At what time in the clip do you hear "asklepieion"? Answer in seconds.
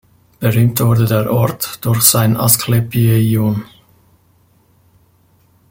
2.35-3.65